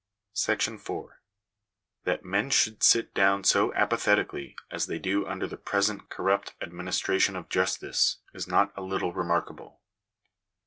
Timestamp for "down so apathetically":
3.13-4.55